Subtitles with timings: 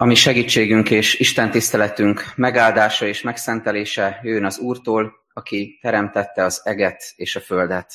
[0.00, 7.12] Ami segítségünk és Isten tiszteletünk megáldása és megszentelése jön az Úrtól, aki teremtette az eget
[7.16, 7.94] és a földet.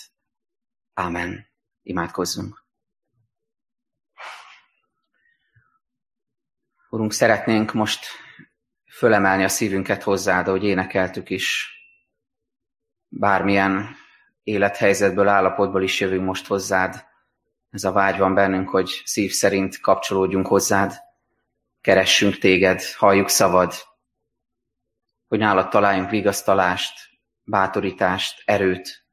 [0.93, 1.47] Ámen.
[1.81, 2.65] Imádkozzunk.
[6.89, 8.05] Urunk, szeretnénk most
[8.91, 11.71] fölemelni a szívünket hozzád, ahogy énekeltük is.
[13.07, 13.95] Bármilyen
[14.43, 17.05] élethelyzetből, állapotból is jövünk most hozzád.
[17.69, 21.02] Ez a vágy van bennünk, hogy szív szerint kapcsolódjunk hozzád
[21.83, 23.73] keressünk téged, halljuk szavad,
[25.27, 26.93] hogy nálad találjunk vigasztalást,
[27.43, 29.05] bátorítást, erőt,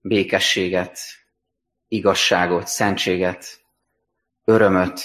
[0.00, 0.98] békességet,
[1.88, 3.60] igazságot, szentséget,
[4.44, 5.00] örömöt,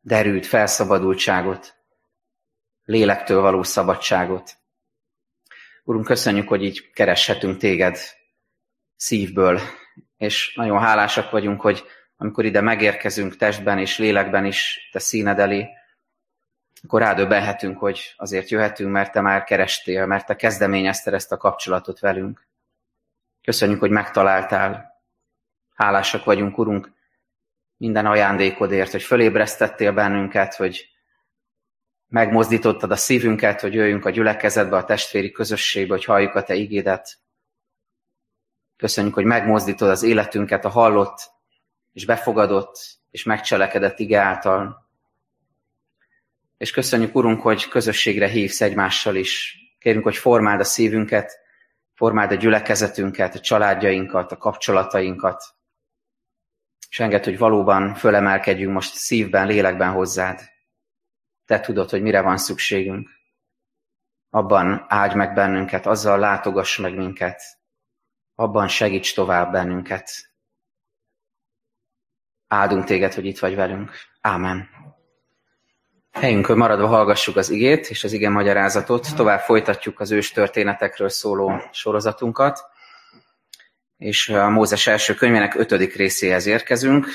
[0.00, 1.74] derűt, felszabadultságot,
[2.84, 4.56] lélektől való szabadságot.
[5.84, 7.98] Urunk, köszönjük, hogy így kereshetünk téged
[8.96, 9.60] szívből,
[10.16, 11.84] és nagyon hálásak vagyunk, hogy
[12.16, 15.68] amikor ide megérkezünk testben és lélekben is, te színed elé,
[16.84, 21.98] akkor rádöbbenhetünk, hogy azért jöhetünk, mert te már kerestél, mert te kezdeményezted ezt a kapcsolatot
[21.98, 22.46] velünk.
[23.42, 25.02] Köszönjük, hogy megtaláltál.
[25.74, 26.92] Hálásak vagyunk, Urunk,
[27.76, 30.88] minden ajándékodért, hogy fölébresztettél bennünket, hogy
[32.08, 37.18] megmozdítottad a szívünket, hogy jöjjünk a gyülekezetbe, a testvéri közösségbe, hogy halljuk a Te igédet.
[38.76, 41.32] Köszönjük, hogy megmozdítod az életünket a hallott
[41.92, 42.78] és befogadott
[43.10, 44.83] és megcselekedett ige által
[46.64, 49.58] és köszönjük, Urunk, hogy közösségre hívsz egymással is.
[49.78, 51.38] Kérünk, hogy formáld a szívünket,
[51.94, 55.44] formáld a gyülekezetünket, a családjainkat, a kapcsolatainkat,
[56.88, 60.40] és enged, hogy valóban fölemelkedjünk most szívben, lélekben hozzád.
[61.44, 63.08] Te tudod, hogy mire van szükségünk.
[64.30, 67.42] Abban áldj meg bennünket, azzal látogass meg minket.
[68.34, 70.10] Abban segíts tovább bennünket.
[72.46, 73.92] Áldunk téged, hogy itt vagy velünk.
[74.20, 74.73] Ámen.
[76.14, 81.62] Helyünkön maradva hallgassuk az igét és az ige magyarázatot, tovább folytatjuk az ős történetekről szóló
[81.72, 82.60] sorozatunkat,
[83.96, 87.06] és a Mózes első könyvének ötödik részéhez érkezünk,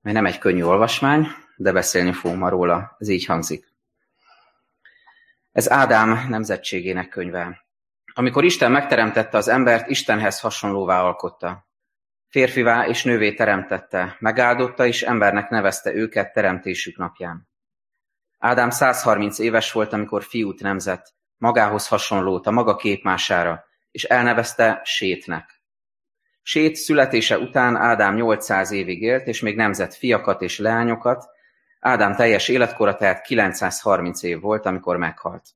[0.00, 3.66] mely nem egy könnyű olvasmány, de beszélni fogunk ma róla, ez így hangzik.
[5.52, 7.64] Ez Ádám nemzetségének könyve.
[8.14, 11.66] Amikor Isten megteremtette az embert, Istenhez hasonlóvá alkotta.
[12.28, 17.47] Férfivá és nővé teremtette, megáldotta és embernek nevezte őket teremtésük napján.
[18.38, 25.62] Ádám 130 éves volt, amikor fiút nemzett, magához hasonlót, a maga képmására, és elnevezte Sétnek.
[26.42, 31.24] Sét születése után Ádám 800 évig élt, és még nemzett fiakat és leányokat.
[31.80, 35.48] Ádám teljes életkora tehát 930 év volt, amikor meghalt.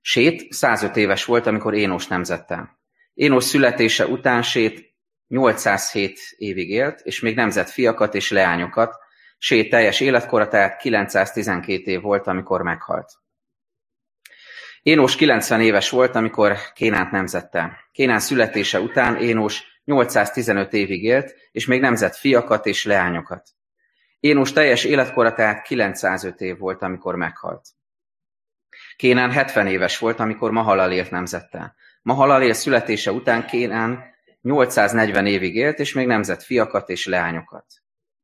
[0.00, 2.78] Sét 105 éves volt, amikor Énos nemzette.
[3.14, 4.94] Énos születése után Sét
[5.28, 8.96] 807 évig élt, és még nemzett fiakat és leányokat,
[9.44, 13.12] Sét teljes életkora tehát 912 év volt, amikor meghalt.
[14.82, 17.88] Énós 90 éves volt, amikor Kénánt nemzette.
[17.92, 23.48] Kénán születése után Énós 815 évig élt, és még nemzett fiakat és leányokat.
[24.20, 27.68] Énós teljes életkora tehát 905 év volt, amikor meghalt.
[28.96, 31.74] Kénán 70 éves volt, amikor Mahalalélt nemzette.
[32.02, 34.04] Mahalalél születése után Kénán
[34.40, 37.81] 840 évig élt, és még nemzett fiakat és leányokat.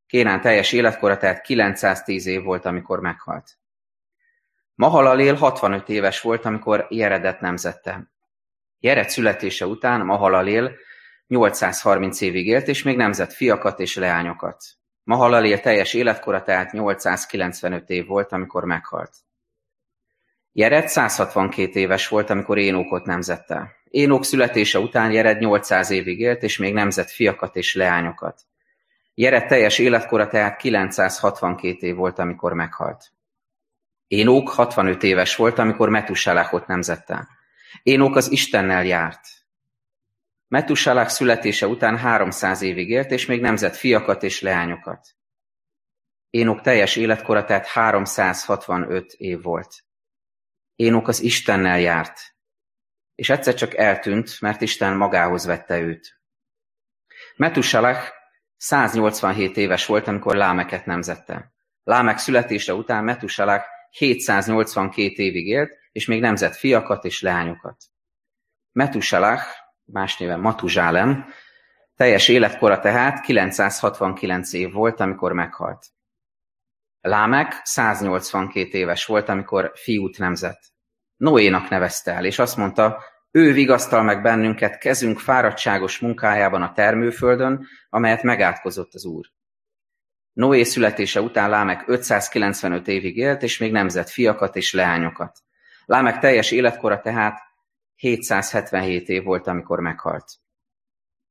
[0.09, 3.57] Kénán teljes életkora tehát 910 év volt, amikor meghalt.
[4.75, 8.11] Mahalalél 65 éves volt, amikor Jeredet nemzette.
[8.79, 10.75] Jered születése után Mahalalél
[11.27, 14.63] 830 évig élt, és még nemzett fiakat és leányokat.
[15.03, 19.15] Mahalalél teljes életkora tehát 895 év volt, amikor meghalt.
[20.51, 23.75] Jered 162 éves volt, amikor Énókot nemzette.
[23.83, 28.48] Énók születése után Jered 800 évig élt, és még nemzett fiakat és leányokat.
[29.19, 33.11] Jered teljes életkora tehát 962 év volt, amikor meghalt.
[34.07, 37.27] Énók 65 éves volt, amikor Metusalachot nemzette.
[37.83, 39.21] Énók az Istennel járt.
[40.47, 45.07] Metusalach születése után 300 évig élt, és még nemzett fiakat és leányokat.
[46.29, 49.83] Énok teljes életkora tehát 365 év volt.
[50.75, 52.19] Énok az Istennel járt,
[53.15, 56.21] és egyszer csak eltűnt, mert Isten magához vette őt.
[57.35, 58.17] Metusalach
[58.59, 61.53] 187 éves volt, amikor Lámeket nemzette.
[61.83, 67.83] Lámek születése után Metusalák 782 évig élt, és még nemzett fiakat és leányokat.
[68.71, 69.43] Metusalach,
[69.85, 71.25] más néven Matuzsálem,
[71.95, 75.85] teljes életkora tehát 969 év volt, amikor meghalt.
[77.01, 80.61] Lámek 182 éves volt, amikor fiút nemzett.
[81.17, 87.67] Noénak nevezte el, és azt mondta, ő vigasztal meg bennünket kezünk fáradtságos munkájában a termőföldön,
[87.89, 89.25] amelyet megátkozott az Úr.
[90.33, 95.39] Noé születése után Lámek 595 évig élt, és még nemzett fiakat és leányokat.
[95.85, 97.39] Lámek teljes életkora tehát
[97.95, 100.31] 777 év volt, amikor meghalt.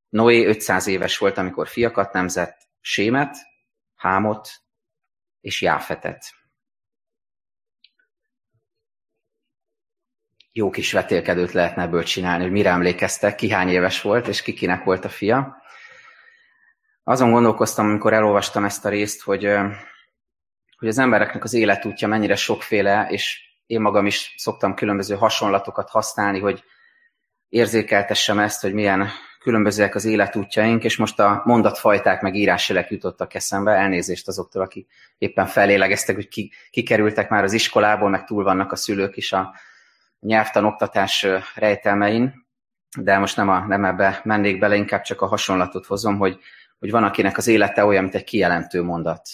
[0.09, 3.37] Noé 500 éves volt, amikor fiakat nemzett, Sémet,
[3.95, 4.49] Hámot
[5.41, 6.38] és Jáfetet.
[10.53, 14.85] Jó kis vetélkedőt lehetne ebből csinálni, hogy mire emlékeztek, ki hány éves volt, és kikinek
[14.85, 15.62] volt a fia.
[17.05, 19.45] Azon gondolkoztam, amikor elolvastam ezt a részt, hogy,
[20.79, 26.39] hogy az embereknek az életútja mennyire sokféle, és én magam is szoktam különböző hasonlatokat használni,
[26.39, 26.65] hogy
[27.49, 29.09] érzékeltessem ezt, hogy milyen
[29.39, 35.47] különbözőek az életútjaink, és most a mondatfajták meg írásjelek jutottak eszembe, elnézést azoktól, akik éppen
[35.47, 39.55] felélegeztek, hogy ki, kikerültek már az iskolából, meg túl vannak a szülők is a
[40.20, 42.47] nyelvtan oktatás rejtelmein,
[43.00, 46.38] de most nem, a, nem ebbe mennék bele, inkább csak a hasonlatot hozom, hogy,
[46.79, 49.29] hogy van akinek az élete olyan, mint egy kijelentő mondat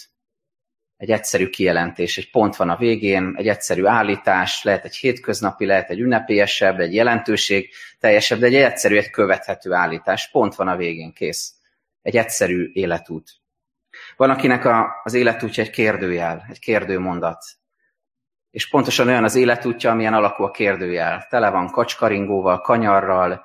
[0.96, 5.90] egy egyszerű kijelentés, egy pont van a végén, egy egyszerű állítás, lehet egy hétköznapi, lehet
[5.90, 7.70] egy ünnepélyesebb, egy jelentőség
[8.00, 11.52] teljesebb, de egy egyszerű, egy követhető állítás, pont van a végén, kész.
[12.02, 13.30] Egy egyszerű életút.
[14.16, 17.44] Van, akinek a, az életútja egy kérdőjel, egy kérdőmondat.
[18.54, 21.26] És pontosan olyan az életútja, amilyen alakú a kérdőjel.
[21.30, 23.44] Tele van kacskaringóval, kanyarral,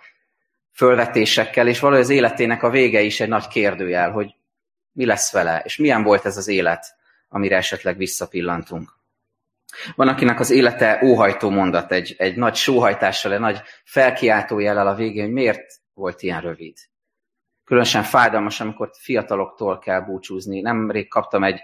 [0.72, 4.36] fölvetésekkel, és valahogy az életének a vége is egy nagy kérdőjel, hogy
[4.92, 6.98] mi lesz vele, és milyen volt ez az élet
[7.30, 8.98] amire esetleg visszapillantunk.
[9.96, 14.96] Van, akinek az élete óhajtó mondat, egy, egy nagy sóhajtással, egy nagy felkiáltó jellel a
[14.96, 16.78] végén, hogy miért volt ilyen rövid.
[17.64, 20.62] Különösen fájdalmas, amikor fiataloktól kell búcsúzni.
[20.62, 21.62] Nemrég kaptam egy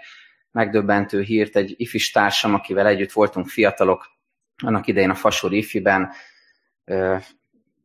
[0.56, 4.06] megdöbbentő hírt, egy ifis társam, akivel együtt voltunk fiatalok,
[4.62, 6.10] annak idején a Fasor ifiben,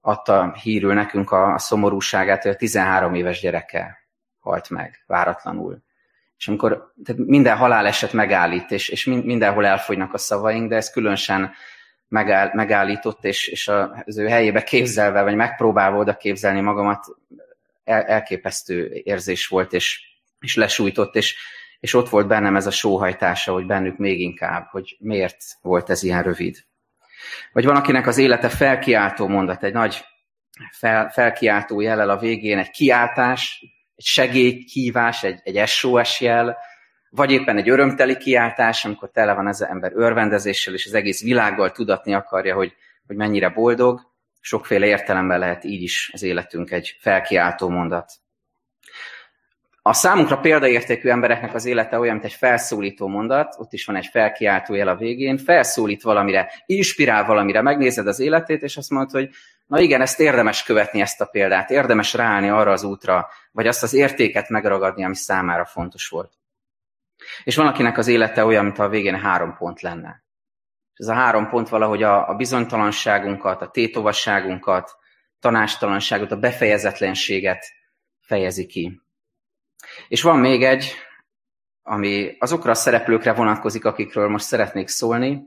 [0.02, 4.08] adta hírül nekünk a, a szomorúságát, hogy a 13 éves gyereke
[4.40, 5.84] halt meg váratlanul.
[6.38, 11.52] És amikor tehát minden haláleset megállít, és, és mindenhol elfogynak a szavaink, de ez különösen
[12.08, 13.68] megáll, megállított, és, és
[14.06, 17.06] az ő helyébe képzelve, vagy megpróbálva oda képzelni magamat,
[17.84, 20.02] el, elképesztő érzés volt, és,
[20.40, 24.98] és lesújtott, és, és ott volt bennem ez a sóhajtása, hogy bennük még inkább, hogy
[25.00, 26.57] miért volt ez ilyen rövid.
[27.51, 30.06] Vagy van, akinek az élete felkiáltó mondat, egy nagy
[30.72, 33.60] fel, felkiáltó jellel a végén, egy kiáltás,
[33.95, 36.57] egy segélykívás, egy, egy SOS jel,
[37.10, 41.24] vagy éppen egy örömteli kiáltás, amikor tele van ez az ember örvendezéssel, és az egész
[41.24, 42.74] világgal tudatni akarja, hogy,
[43.07, 44.10] hogy mennyire boldog.
[44.39, 48.12] Sokféle értelemben lehet így is az életünk egy felkiáltó mondat.
[49.83, 54.06] A számunkra példaértékű embereknek az élete olyan, mint egy felszólító mondat, ott is van egy
[54.06, 59.30] felkiáltó jel a végén, felszólít valamire, inspirál valamire, megnézed az életét, és azt mondod, hogy
[59.66, 63.83] na igen, ezt érdemes követni ezt a példát, érdemes ráállni arra az útra, vagy azt
[63.83, 66.34] az értéket megragadni, ami számára fontos volt.
[67.44, 70.24] És van, akinek az élete olyan, mint a végén három pont lenne.
[70.94, 74.92] És ez a három pont valahogy a, a bizonytalanságunkat, a tétovasságunkat,
[75.39, 77.66] tanástalanságot, a befejezetlenséget
[78.19, 79.01] fejezi ki.
[80.07, 80.94] És van még egy,
[81.83, 85.42] ami azokra a szereplőkre vonatkozik, akikről most szeretnék szólni,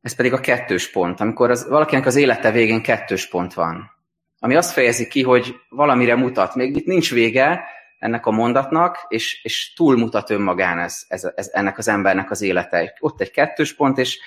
[0.00, 3.90] ez pedig a kettős pont, amikor az, valakinek az élete végén kettős pont van.
[4.38, 6.54] Ami azt fejezi ki, hogy valamire mutat.
[6.54, 7.64] Még itt nincs vége
[7.98, 12.96] ennek a mondatnak, és, és túlmutat önmagán ez, ez, ez, ennek az embernek az élete.
[13.00, 14.18] Ott egy kettős pont, és,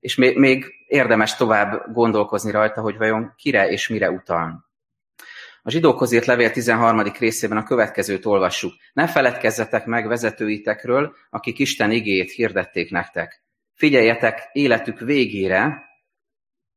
[0.00, 4.69] és még, még érdemes tovább gondolkozni rajta, hogy vajon kire és mire utal.
[5.62, 7.02] A zsidókhoz írt levél 13.
[7.18, 8.72] részében a következőt olvassuk.
[8.92, 13.42] Ne feledkezzetek meg vezetőitekről, akik Isten igét hirdették nektek.
[13.74, 15.88] Figyeljetek életük végére,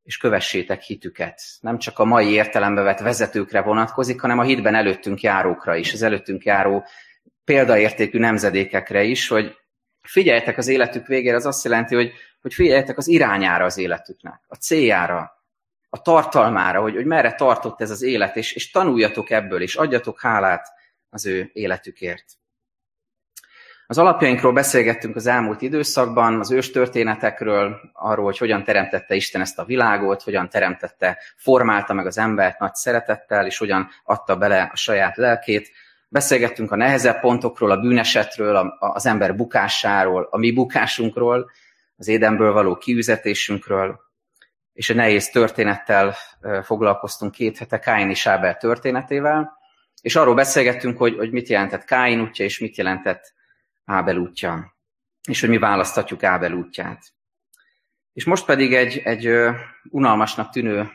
[0.04, 1.42] és kövessétek hitüket.
[1.60, 6.02] Nem csak a mai értelembe vett vezetőkre vonatkozik, hanem a hitben előttünk járókra is, az
[6.02, 6.86] előttünk járó
[7.44, 9.58] példaértékű nemzedékekre is, hogy
[10.02, 12.12] figyeljetek az életük végére, az azt jelenti, hogy,
[12.42, 15.43] hogy figyeljetek az irányára az életüknek, a céljára,
[15.94, 20.22] a tartalmára, hogy, hogy merre tartott ez az élet, és, és tanuljatok ebből, és adjatok
[20.22, 20.68] hálát
[21.10, 22.26] az ő életükért.
[23.88, 29.60] Az alapjainkról beszélgettünk az elmúlt időszakban, az ős történetekről, arról, hogy hogyan teremtette Isten ezt
[29.60, 34.76] a világot, hogyan teremtette, formálta meg az embert nagy szeretettel, és hogyan adta bele a
[34.76, 35.72] saját lelkét.
[36.08, 41.52] Beszélgettünk a nehezebb pontokról, a bűnesetről, az ember bukásáról, a mi bukásunkról,
[41.96, 44.12] az édenből való kiüzetésünkről,
[44.74, 46.16] és egy nehéz történettel
[46.64, 49.58] foglalkoztunk két hete Káin és Ábel történetével,
[50.02, 53.34] és arról beszélgettünk, hogy, hogy mit jelentett Káin útja, és mit jelentett
[53.86, 54.76] Ábel útja,
[55.28, 57.04] és hogy mi választatjuk Ábel útját.
[58.14, 59.30] És most pedig egy, egy
[59.90, 60.90] unalmasnak tűnő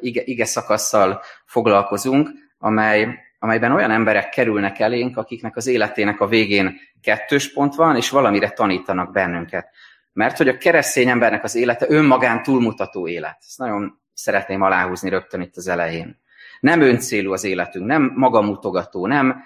[0.00, 6.80] ige, ige szakasszal foglalkozunk, amely amelyben olyan emberek kerülnek elénk, akiknek az életének a végén
[7.00, 9.68] kettős pont van, és valamire tanítanak bennünket.
[10.14, 13.38] Mert hogy a keresztény embernek az élete önmagán túlmutató élet.
[13.40, 16.22] Ezt nagyon szeretném aláhúzni rögtön itt az elején.
[16.60, 19.44] Nem öncélú az életünk, nem magamutogató, nem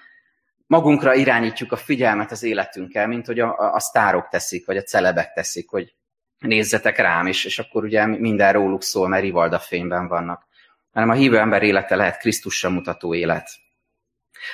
[0.67, 4.83] magunkra irányítjuk a figyelmet az életünkkel, mint hogy a, a, a sztárok teszik, vagy a
[4.83, 5.95] celebek teszik, hogy
[6.39, 10.47] nézzetek rám, és, és akkor ugye minden róluk szól, mert rivalda fényben vannak.
[10.93, 13.51] Hanem a hívő ember élete lehet Krisztusra mutató élet.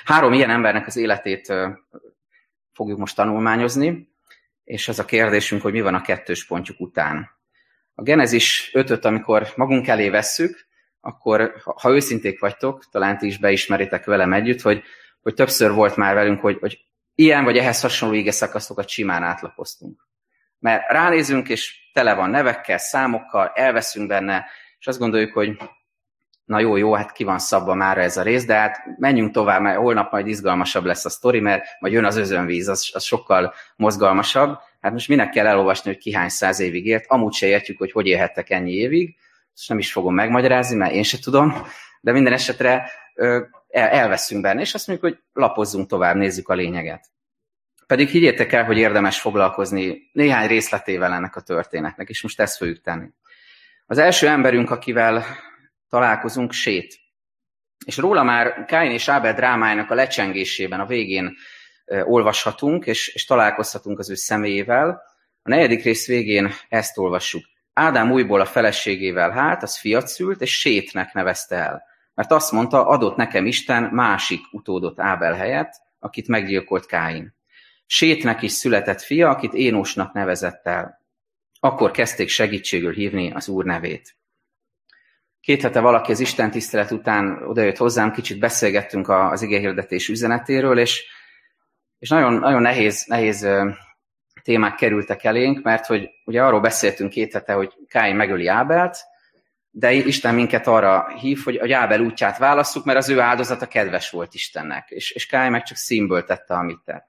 [0.04, 1.52] Három ilyen embernek az életét
[2.72, 4.13] fogjuk most tanulmányozni,
[4.64, 7.30] és az a kérdésünk, hogy mi van a kettős pontjuk után.
[7.94, 10.66] A Genezis 5 amikor magunk elé vesszük,
[11.00, 14.82] akkor, ha őszinték vagytok, talán ti is beismeritek velem együtt, hogy,
[15.20, 20.08] hogy többször volt már velünk, hogy, hogy ilyen vagy ehhez hasonló ige szakaszokat simán átlapoztunk.
[20.58, 24.46] Mert ránézünk, és tele van nevekkel, számokkal, elveszünk benne,
[24.78, 25.56] és azt gondoljuk, hogy
[26.44, 29.60] na jó, jó, hát ki van szabva már ez a rész, de hát menjünk tovább,
[29.60, 33.54] mert holnap majd izgalmasabb lesz a sztori, mert majd jön az özönvíz, az, az sokkal
[33.76, 34.58] mozgalmasabb.
[34.80, 37.92] Hát most minek kell elolvasni, hogy ki hány száz évig élt, amúgy se értjük, hogy
[37.92, 39.16] hogy élhettek ennyi évig,
[39.54, 41.66] és nem is fogom megmagyarázni, mert én se tudom,
[42.00, 47.06] de minden esetre el, elveszünk benne, és azt mondjuk, hogy lapozzunk tovább, nézzük a lényeget.
[47.86, 52.80] Pedig higgyétek el, hogy érdemes foglalkozni néhány részletével ennek a történetnek, és most ezt fogjuk
[52.80, 53.06] tenni.
[53.86, 55.24] Az első emberünk, akivel
[55.88, 56.98] találkozunk, Sét.
[57.86, 61.36] És róla már Káin és Ábel drámájának a lecsengésében a végén
[62.04, 65.02] olvashatunk, és, és találkozhatunk az ő személyével.
[65.42, 67.44] A negyedik rész végén ezt olvassuk.
[67.72, 71.82] Ádám újból a feleségével hát, az fiat szült, és Sétnek nevezte el.
[72.14, 77.34] Mert azt mondta, adott nekem Isten másik utódot Ábel helyett, akit meggyilkolt Káin.
[77.86, 81.02] Sétnek is született fia, akit Énosnak nevezett el.
[81.60, 84.16] Akkor kezdték segítségül hívni az Úr nevét.
[85.44, 91.04] Két hete valaki az Isten tisztelet után odajött hozzám, kicsit beszélgettünk az igéhirdetés üzenetéről, és,
[91.98, 93.48] és nagyon, nagyon nehéz, nehéz
[94.42, 98.96] témák kerültek elénk, mert hogy ugye arról beszéltünk két hete, hogy Káin megöli Ábelt,
[99.70, 104.10] de Isten minket arra hív, hogy a Ábel útját válasszuk, mert az ő áldozata kedves
[104.10, 107.08] volt Istennek, és, és Káin meg csak színből tette, amit tett.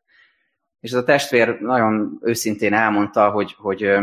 [0.80, 3.98] És ez a testvér nagyon őszintén elmondta, hogy, hogy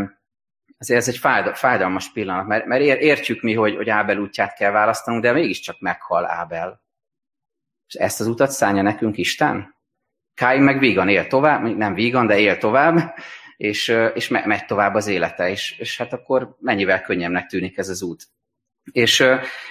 [0.89, 5.23] azért ez egy fájdalmas pillanat, mert, mert értjük mi, hogy, hogy Ábel útját kell választanunk,
[5.23, 6.81] de mégiscsak meghal Ábel.
[7.87, 9.75] És ezt az utat szállja nekünk Isten?
[10.33, 13.15] Káin meg vígan él tovább, nem vígan, de él tovább,
[13.57, 18.01] és, és megy tovább az élete, és, és hát akkor mennyivel könnyebbnek tűnik ez az
[18.01, 18.23] út.
[18.91, 19.23] És,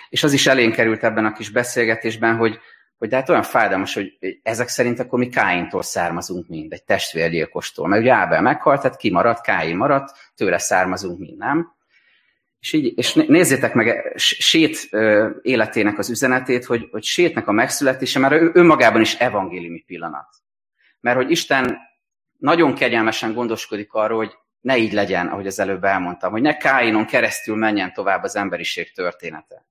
[0.09, 2.59] és az is elén került ebben a kis beszélgetésben, hogy,
[3.03, 7.89] hogy hát olyan fájdalmas, hogy ezek szerint akkor mi Káintól származunk mind, egy testvérgyilkostól.
[7.89, 11.75] Mert ugye Ábel meghalt, tehát kimaradt, Káin maradt, tőle származunk mind, nem?
[12.59, 14.89] És, így, és nézzétek meg Sét
[15.43, 20.29] életének az üzenetét, hogy, hogy Sétnek a megszületése már önmagában is evangéliumi pillanat.
[21.01, 21.79] Mert hogy Isten
[22.39, 27.07] nagyon kegyelmesen gondoskodik arról, hogy ne így legyen, ahogy az előbb elmondtam, hogy ne Káinon
[27.07, 29.65] keresztül menjen tovább az emberiség története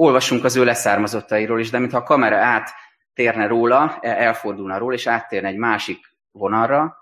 [0.00, 5.48] olvasunk az ő leszármazottairól is, de mintha a kamera áttérne róla, elfordulna róla, és áttérne
[5.48, 5.98] egy másik
[6.30, 6.96] vonalra,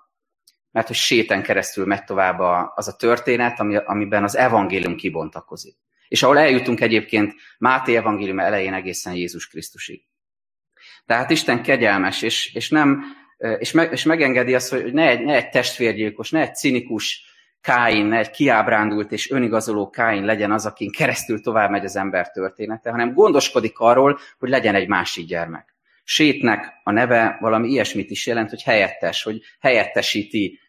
[0.71, 2.39] mert hogy séten keresztül megy tovább
[2.75, 5.77] az a történet, ami, amiben az evangélium kibontakozik.
[6.09, 10.05] És ahol eljutunk egyébként Máté evangélium elején egészen Jézus Krisztusig.
[11.07, 13.05] Tehát Isten kegyelmes, és, és, nem,
[13.59, 17.23] és, meg, és megengedi azt, hogy ne egy, ne egy testvérgyilkos, ne egy cinikus,
[17.69, 22.91] Káin, egy kiábrándult és önigazoló Káin legyen az, akin keresztül tovább megy az ember története,
[22.91, 25.77] hanem gondoskodik arról, hogy legyen egy másik gyermek.
[26.05, 30.61] Sétnek a neve valami ilyesmit is jelent, hogy helyettes, hogy helyettesíti.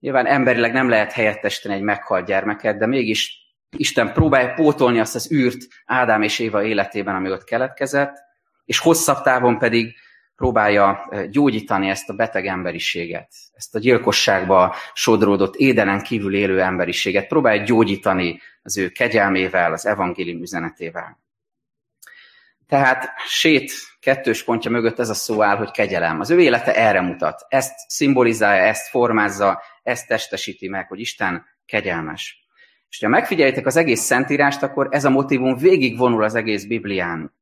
[0.00, 3.38] Nyilván emberileg nem lehet helyettesíteni egy meghalt gyermeket, de mégis
[3.76, 8.16] Isten próbálja pótolni azt az űrt Ádám és Éva életében, ami ott keletkezett,
[8.64, 9.94] és hosszabb távon pedig
[10.36, 17.62] próbálja gyógyítani ezt a beteg emberiséget, ezt a gyilkosságba sodródott édenen kívül élő emberiséget, próbálja
[17.62, 21.24] gyógyítani az ő kegyelmével, az evangélium üzenetével.
[22.68, 26.20] Tehát sét kettős pontja mögött ez a szó áll, hogy kegyelem.
[26.20, 27.46] Az ő élete erre mutat.
[27.48, 32.44] Ezt szimbolizálja, ezt formázza, ezt testesíti meg, hogy Isten kegyelmes.
[32.88, 37.34] És ha megfigyeljétek az egész szentírást, akkor ez a motivum végigvonul az egész Biblián.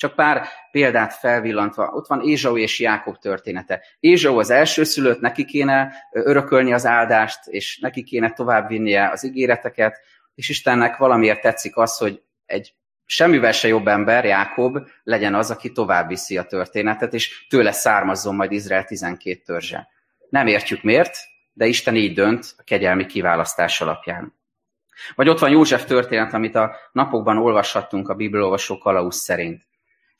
[0.00, 3.84] Csak pár példát felvillantva, ott van Ézsau és Jákob története.
[3.98, 10.00] Ézsau az első szülött, neki kéne örökölni az áldást, és neki kéne továbbvinnie az ígéreteket,
[10.34, 15.72] és Istennek valamiért tetszik az, hogy egy semmivel se jobb ember, Jákob, legyen az, aki
[15.72, 19.88] tovább viszi a történetet, és tőle származzon majd Izrael 12 törzse.
[20.28, 21.16] Nem értjük miért,
[21.52, 24.34] de Isten így dönt a kegyelmi kiválasztás alapján.
[25.14, 29.68] Vagy ott van József történet, amit a napokban olvashattunk a bibliolvasó kalauz szerint.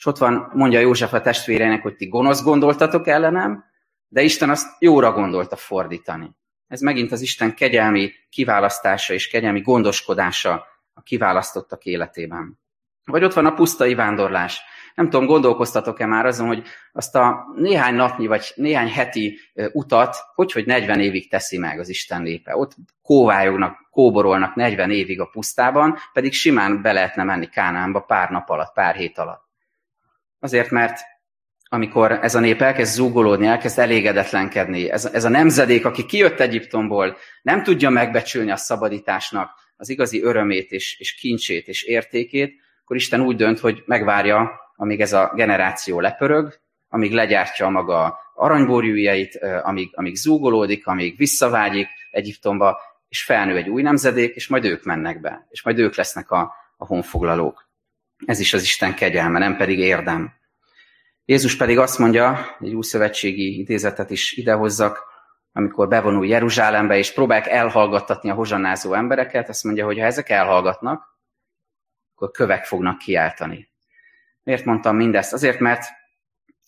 [0.00, 3.64] És ott van, mondja József a testvéreinek, hogy ti gonosz gondoltatok ellenem,
[4.08, 6.30] de Isten azt jóra gondolta fordítani.
[6.66, 12.58] Ez megint az Isten kegyelmi kiválasztása és kegyelmi gondoskodása a kiválasztottak életében.
[13.04, 14.62] Vagy ott van a pusztai vándorlás.
[14.94, 19.38] Nem tudom, gondolkoztatok-e már azon, hogy azt a néhány napnyi vagy néhány heti
[19.72, 22.56] utat, hogy, hogy 40 évig teszi meg az Isten népe.
[22.56, 28.48] Ott kóvályognak, kóborolnak 40 évig a pusztában, pedig simán be lehetne menni Kánánba pár nap
[28.48, 29.49] alatt, pár hét alatt.
[30.40, 31.00] Azért, mert
[31.72, 37.16] amikor ez a nép elkezd zúgolódni, elkezd elégedetlenkedni, ez, ez a nemzedék, aki kijött Egyiptomból,
[37.42, 43.20] nem tudja megbecsülni a szabadításnak az igazi örömét és, és kincsét és értékét, akkor Isten
[43.20, 50.14] úgy dönt, hogy megvárja, amíg ez a generáció lepörög, amíg legyártja maga aranyborjújait, amíg, amíg
[50.14, 55.62] zúgolódik, amíg visszavágyik Egyiptomba, és felnő egy új nemzedék, és majd ők mennek be, és
[55.62, 57.69] majd ők lesznek a, a honfoglalók.
[58.24, 60.32] Ez is az Isten kegyelme, nem pedig érdem.
[61.24, 65.04] Jézus pedig azt mondja, egy új szövetségi idézetet is idehozzak,
[65.52, 71.18] amikor bevonul Jeruzsálembe, és próbálják elhallgattatni a hozsannázó embereket, azt mondja, hogy ha ezek elhallgatnak,
[72.14, 73.68] akkor kövek fognak kiáltani.
[74.42, 75.32] Miért mondtam mindezt?
[75.32, 75.84] Azért, mert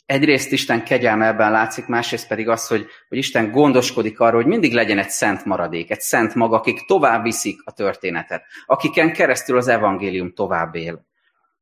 [0.07, 4.73] egyrészt Isten kegyelme ebben látszik, másrészt pedig az, hogy, hogy Isten gondoskodik arról, hogy mindig
[4.73, 9.69] legyen egy szent maradék, egy szent maga, akik tovább viszik a történetet, akiken keresztül az
[9.69, 11.11] evangélium tovább él.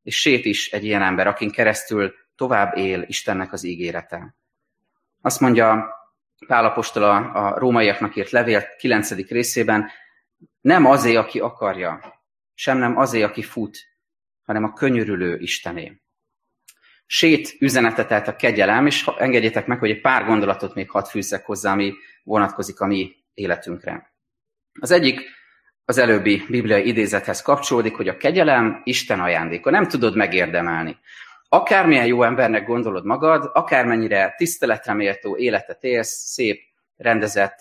[0.02, 4.35] És Sét is egy ilyen ember, akin keresztül tovább él Istennek az ígérete.
[5.21, 5.95] Azt mondja
[6.47, 9.28] Pálapostól a, a rómaiaknak írt levél 9.
[9.28, 9.90] részében,
[10.61, 12.23] nem azé, aki akarja,
[12.54, 13.78] sem nem azé, aki fut,
[14.42, 16.00] hanem a könyörülő Istené.
[17.07, 21.45] Sét üzenete tehát a kegyelem, és engedjétek meg, hogy egy pár gondolatot még hadd fűzzek
[21.45, 24.12] hozzá, ami vonatkozik a mi életünkre.
[24.80, 25.21] Az egyik
[25.90, 29.70] az előbbi bibliai idézethez kapcsolódik, hogy a kegyelem Isten ajándéka.
[29.70, 30.97] Nem tudod megérdemelni.
[31.49, 36.61] Akármilyen jó embernek gondolod magad, akármennyire tiszteletre méltó életet élsz, szép,
[36.97, 37.59] rendezett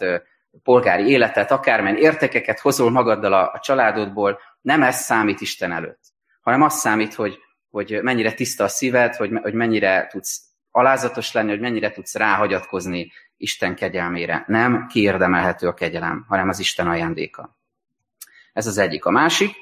[0.63, 6.01] polgári életet, akármilyen értekeket hozol magaddal a, a családodból, nem ez számít Isten előtt,
[6.41, 7.37] hanem az számít, hogy,
[7.69, 13.11] hogy mennyire tiszta a szíved, hogy, hogy mennyire tudsz alázatos lenni, hogy mennyire tudsz ráhagyatkozni
[13.37, 14.43] Isten kegyelmére.
[14.47, 17.58] Nem kiérdemelhető a kegyelem, hanem az Isten ajándéka.
[18.59, 19.05] Ez az egyik.
[19.05, 19.55] A másik,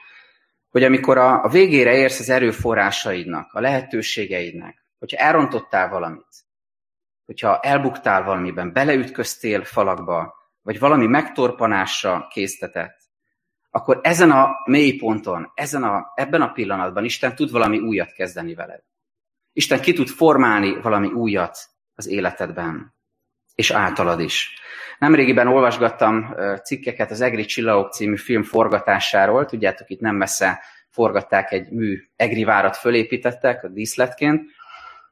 [0.69, 6.45] hogy amikor a, a végére érsz az erőforrásaidnak, a lehetőségeidnek, hogyha elrontottál valamit,
[7.25, 12.97] hogyha elbuktál valamiben, beleütköztél falakba, vagy valami megtorpanásra késztetett,
[13.69, 18.53] akkor ezen a mély ponton, ezen a, ebben a pillanatban Isten tud valami újat kezdeni
[18.53, 18.83] veled.
[19.53, 21.57] Isten ki tud formálni valami újat
[21.95, 22.95] az életedben,
[23.58, 24.54] és általad is.
[25.00, 29.46] Nemrégiben olvasgattam cikkeket az Egri Csillagok című film forgatásáról.
[29.46, 34.41] Tudjátok, itt nem messze forgatták egy mű egri várat fölépítettek a díszletként,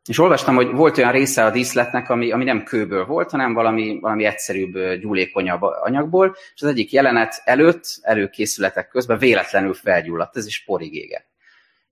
[0.05, 3.97] és olvastam, hogy volt olyan része a díszletnek, ami, ami nem kőből volt, hanem valami,
[4.01, 10.63] valami egyszerűbb, gyúlékonyabb anyagból, és az egyik jelenet előtt, előkészületek közben véletlenül felgyulladt, ez is
[10.63, 11.27] porig égett.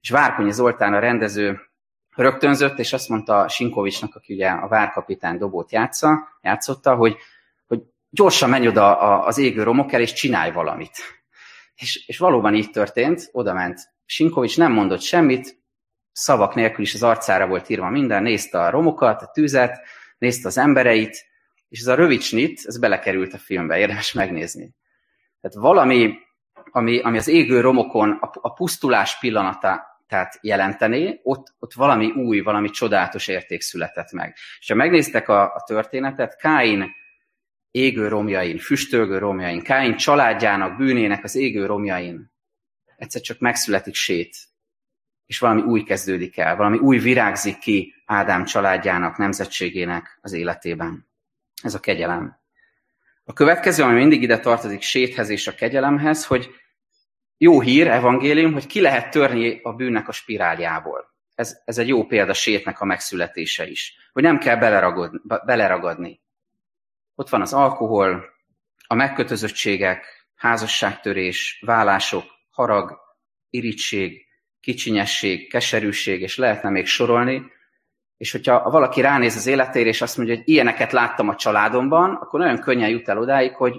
[0.01, 1.61] És Várkonyi Zoltán a rendező
[2.15, 7.17] rögtönzött, és azt mondta Sinkovicsnak, aki ugye a várkapitány dobót játsza, játszotta, hogy,
[7.67, 10.97] hogy gyorsan menj oda az égő romok el, és csinálj valamit.
[11.75, 13.79] És, és valóban így történt, oda ment.
[14.05, 15.61] Sinkovics nem mondott semmit,
[16.11, 19.81] szavak nélkül is az arcára volt írva minden, nézte a romokat, a tüzet,
[20.17, 21.25] nézte az embereit,
[21.69, 22.21] és ez a rövid
[22.63, 24.75] ez belekerült a filmbe, érdemes megnézni.
[25.41, 26.13] Tehát valami,
[26.71, 32.39] ami, ami az égő romokon a, a pusztulás pillanata tehát jelenteni, ott, ott valami új,
[32.39, 34.35] valami csodálatos érték született meg.
[34.59, 36.91] És ha megnéztek a, a történetet, Káin
[37.71, 42.31] égő romjain, füstölgő romjain, Káin családjának, bűnének az égő romjain
[43.03, 44.37] egyszer csak megszületik sét,
[45.25, 51.07] és valami új kezdődik el, valami új virágzik ki Ádám családjának, nemzetségének az életében.
[51.63, 52.41] Ez a kegyelem.
[53.23, 56.49] A következő, ami mindig ide tartozik séthez és a kegyelemhez, hogy
[57.43, 61.13] jó hír, evangélium, hogy ki lehet törni a bűnnek a spiráljából.
[61.35, 64.09] Ez, ez egy jó példa sétnek a megszületése is.
[64.13, 66.21] Hogy nem kell beleragadni, beleragadni.
[67.15, 68.25] Ott van az alkohol,
[68.87, 72.97] a megkötözöttségek, házasságtörés, vállások, harag,
[73.49, 74.25] irítség,
[74.59, 77.51] kicsinyesség, keserűség, és lehetne még sorolni,
[78.17, 82.39] és hogyha valaki ránéz az életére, és azt mondja, hogy ilyeneket láttam a családomban, akkor
[82.39, 83.75] nagyon könnyen jut el odáig, hogy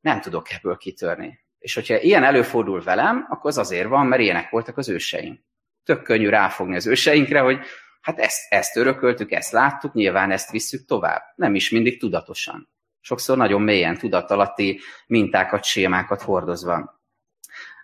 [0.00, 1.45] nem tudok ebből kitörni.
[1.66, 5.44] És hogyha ilyen előfordul velem, akkor az azért van, mert ilyenek voltak az őseim.
[5.84, 7.58] Tök könnyű ráfogni az őseinkre, hogy
[8.00, 11.22] hát ezt, ezt örököltük, ezt láttuk, nyilván ezt visszük tovább.
[11.34, 12.68] Nem is mindig tudatosan.
[13.00, 17.00] Sokszor nagyon mélyen tudatalatti mintákat, sémákat hordozva.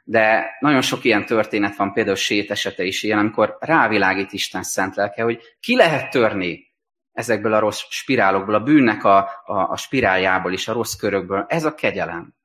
[0.04, 4.96] de nagyon sok ilyen történet van, például sét esete is ilyen, amikor rávilágít Isten szent
[4.96, 6.72] lelke, hogy ki lehet törni
[7.12, 11.44] ezekből a rossz spirálokból, a bűnnek a, a, a spiráljából is, a rossz körökből.
[11.48, 12.40] Ez a kegyelem.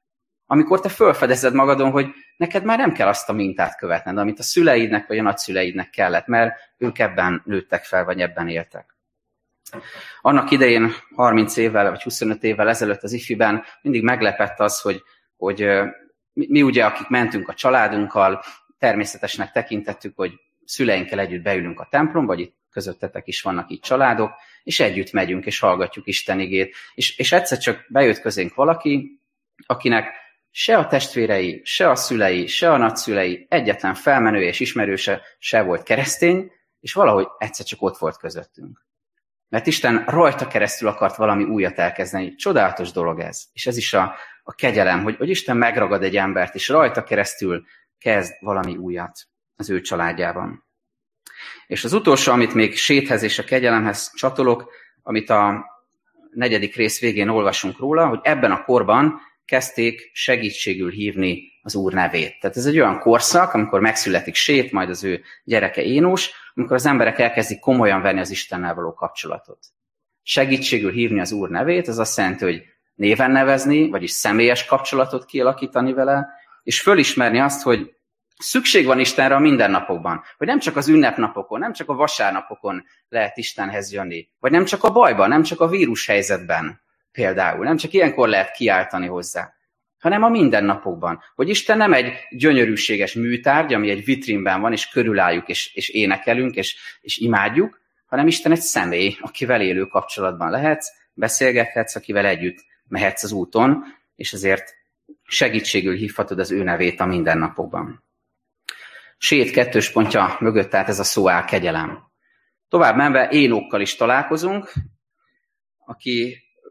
[0.49, 2.07] Amikor te felfedezed magadon, hogy
[2.37, 6.27] neked már nem kell azt a mintát követned, amit a szüleidnek vagy a nagyszüleidnek kellett,
[6.27, 8.95] mert ők ebben nőttek fel, vagy ebben éltek.
[10.21, 15.03] Annak idején, 30 évvel vagy 25 évvel ezelőtt az ifiben mindig meglepett az, hogy,
[15.37, 15.69] hogy
[16.33, 18.43] mi, ugye, akik mentünk a családunkkal,
[18.77, 20.33] természetesnek tekintettük, hogy
[20.65, 24.31] szüleinkkel együtt beülünk a templomba, vagy itt közöttetek is vannak itt családok,
[24.63, 26.75] és együtt megyünk, és hallgatjuk Isten igét.
[26.95, 29.21] És, és egyszer csak bejött közénk valaki,
[29.65, 30.26] akinek
[30.59, 35.83] se a testvérei, se a szülei, se a nagyszülei, egyetlen felmenő és ismerőse se volt
[35.83, 38.85] keresztény, és valahogy egyszer csak ott volt közöttünk.
[39.49, 42.35] Mert Isten rajta keresztül akart valami újat elkezdeni.
[42.35, 43.43] Csodálatos dolog ez.
[43.53, 47.65] És ez is a, a kegyelem, hogy, hogy Isten megragad egy embert, és rajta keresztül
[47.97, 50.65] kezd valami újat az ő családjában.
[51.67, 54.71] És az utolsó, amit még séthez és a kegyelemhez csatolok,
[55.03, 55.65] amit a
[56.31, 62.39] negyedik rész végén olvasunk róla, hogy ebben a korban kezdték segítségül hívni az Úr nevét.
[62.39, 66.85] Tehát ez egy olyan korszak, amikor megszületik Sét, majd az ő gyereke Énós, amikor az
[66.85, 69.59] emberek elkezdik komolyan venni az Istennel való kapcsolatot.
[70.23, 72.63] Segítségül hívni az Úr nevét, az azt jelenti, hogy
[72.95, 76.27] néven nevezni, vagyis személyes kapcsolatot kialakítani vele,
[76.63, 77.95] és fölismerni azt, hogy
[78.37, 83.37] szükség van Istenre a mindennapokban, hogy nem csak az ünnepnapokon, nem csak a vasárnapokon lehet
[83.37, 86.85] Istenhez jönni, vagy nem csak a bajban, nem csak a vírus helyzetben
[87.17, 89.53] például, nem csak ilyenkor lehet kiáltani hozzá,
[89.99, 91.23] hanem a mindennapokban.
[91.35, 96.55] Hogy Isten nem egy gyönyörűséges műtárgy, ami egy vitrínben van, és körülálljuk, és, és énekelünk,
[96.55, 103.23] és, és imádjuk, hanem Isten egy személy, akivel élő kapcsolatban lehetsz, beszélgethetsz, akivel együtt mehetsz
[103.23, 103.83] az úton,
[104.15, 104.75] és ezért
[105.23, 108.03] segítségül hívhatod az ő nevét a mindennapokban.
[109.17, 112.03] Sét kettős pontja mögött tehát ez a szó áll kegyelem.
[112.69, 114.73] Tovább menve Énokkal is találkozunk,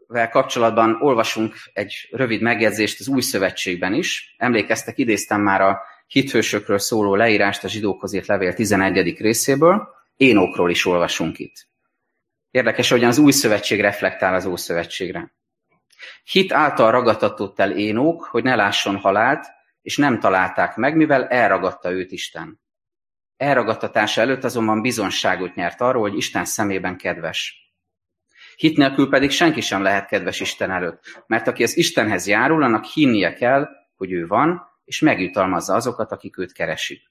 [0.07, 4.35] akivel kapcsolatban olvasunk egy rövid megjegyzést az új szövetségben is.
[4.37, 9.17] Emlékeztek, idéztem már a hithősökről szóló leírást a zsidókhoz írt levél 11.
[9.19, 9.87] részéből.
[10.15, 11.67] Énokról is olvasunk itt.
[12.51, 15.35] Érdekes, hogy az új szövetség reflektál az ószövetségre.
[16.23, 19.45] Hit által ragadtatott el Énók, hogy ne lásson halált,
[19.81, 22.61] és nem találták meg, mivel elragadta őt Isten.
[23.37, 27.66] Elragadtatása előtt azonban bizonságot nyert arról, hogy Isten szemében kedves.
[28.57, 32.85] Hit nélkül pedig senki sem lehet kedves Isten előtt, mert aki az Istenhez járul, annak
[32.85, 37.01] hinnie kell, hogy ő van, és megjutalmazza azokat, akik őt keresik.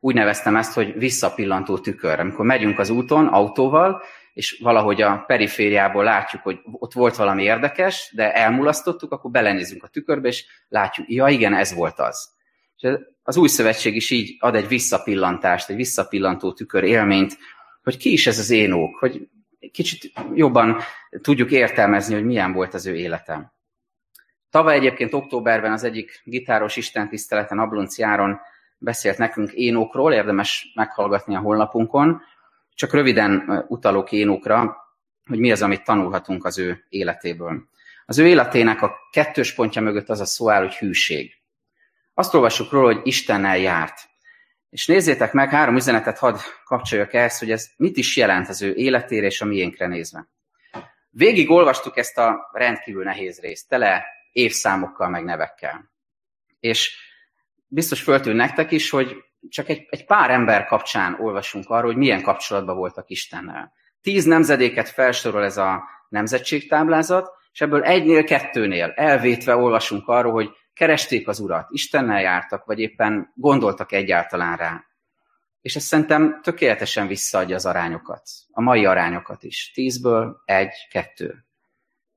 [0.00, 2.20] Úgy neveztem ezt, hogy visszapillantó tükör.
[2.20, 8.12] Amikor megyünk az úton autóval, és valahogy a perifériából látjuk, hogy ott volt valami érdekes,
[8.14, 12.28] de elmulasztottuk, akkor belenézünk a tükörbe, és látjuk, ja igen, ez volt az.
[12.76, 12.88] És
[13.22, 17.38] az új szövetség is így ad egy visszapillantást, egy visszapillantó tükör élményt,
[17.82, 19.28] hogy ki is ez az énók, hogy
[19.72, 20.80] kicsit jobban
[21.20, 23.52] tudjuk értelmezni, hogy milyen volt az ő életem.
[24.50, 28.40] Tavaly egyébként októberben az egyik gitáros istentiszteleten Ablonci Áron
[28.78, 32.22] beszélt nekünk Énokról, érdemes meghallgatni a honlapunkon,
[32.74, 34.76] csak röviden utalok Énokra,
[35.26, 37.68] hogy mi az, amit tanulhatunk az ő életéből.
[38.06, 41.34] Az ő életének a kettős pontja mögött az a szó áll, hogy hűség.
[42.14, 44.08] Azt olvassuk róla, hogy Istennel járt.
[44.70, 48.74] És nézzétek meg, három üzenetet hadd kapcsoljak ehhez, hogy ez mit is jelent az ő
[48.74, 50.28] életére és a miénkre nézve.
[51.10, 55.90] Végig olvastuk ezt a rendkívül nehéz részt, tele évszámokkal, meg nevekkel.
[56.60, 56.96] És
[57.66, 59.16] biztos föltűn nektek is, hogy
[59.48, 63.72] csak egy, egy pár ember kapcsán olvasunk arról, hogy milyen kapcsolatban voltak Istennel.
[64.00, 71.28] Tíz nemzedéket felsorol ez a nemzetségtáblázat, és ebből egynél, kettőnél elvétve olvasunk arról, hogy keresték
[71.28, 74.84] az Urat, Istennel jártak, vagy éppen gondoltak egyáltalán rá.
[75.60, 79.70] És ez szerintem tökéletesen visszaadja az arányokat, a mai arányokat is.
[79.74, 81.44] Tízből egy, kettő.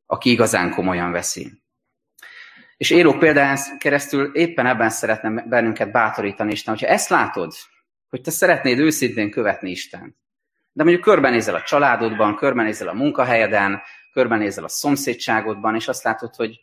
[0.05, 1.61] Aki igazán komolyan veszi.
[2.77, 7.53] És Éró példán keresztül éppen ebben szeretném bennünket bátorítani Isten, hogyha ezt látod,
[8.09, 10.15] hogy te szeretnéd őszintén követni Istent,
[10.71, 16.59] de mondjuk körbenézel a családodban, körbenézel a munkahelyeden, körbenézel a szomszédságodban, és azt látod, hogy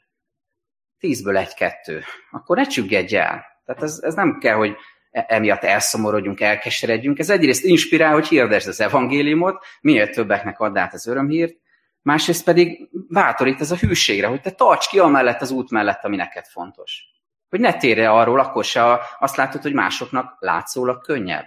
[0.99, 3.45] tízből egy-kettő, akkor ne csüggedj el.
[3.65, 4.77] Tehát ez, ez nem kell, hogy
[5.11, 7.19] e, emiatt elszomorodjunk, elkeseredjünk.
[7.19, 11.57] Ez egyrészt inspirál, hogy hirdesd az evangéliumot, minél többeknek add át az örömhírt,
[12.03, 16.17] másrészt pedig bátorít ez a hűségre, hogy te tarts ki amellett az út mellett, ami
[16.17, 17.03] neked fontos.
[17.49, 21.47] Hogy ne térj arról, akkor se azt látod, hogy másoknak látszólag könnyebb.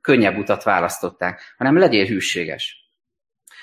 [0.00, 2.88] Könnyebb utat választották, hanem legyél hűséges.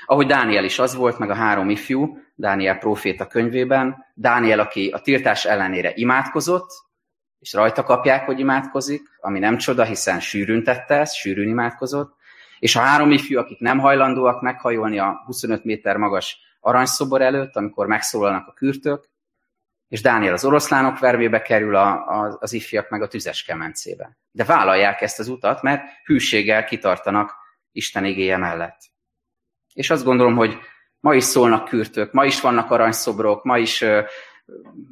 [0.05, 4.99] Ahogy Dániel is az volt, meg a három ifjú, Dániel próféta könyvében, Dániel, aki a
[4.99, 6.71] tiltás ellenére imádkozott,
[7.39, 12.15] és rajta kapják, hogy imádkozik, ami nem csoda, hiszen sűrűn tette ezt, sűrűn imádkozott,
[12.59, 17.87] és a három ifjú, akik nem hajlandóak meghajolni a 25 méter magas aranyszobor előtt, amikor
[17.87, 19.09] megszólalnak a kürtök,
[19.87, 24.17] és Dániel az oroszlánok vermébe kerül, a, a, az ifjak meg a tüzes kemencébe.
[24.31, 27.33] De vállalják ezt az utat, mert hűséggel kitartanak
[27.71, 28.77] Isten igéje mellett.
[29.73, 30.57] És azt gondolom, hogy
[31.05, 33.85] ma is szólnak kürtök, ma is vannak aranyszobrok, ma is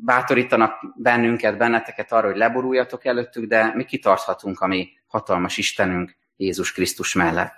[0.06, 6.72] bátorítanak bennünket, benneteket arra, hogy leboruljatok előttük, de mi kitarthatunk a mi hatalmas Istenünk Jézus
[6.72, 7.56] Krisztus mellett.